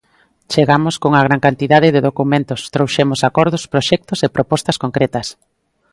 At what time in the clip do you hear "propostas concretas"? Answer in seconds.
4.37-5.27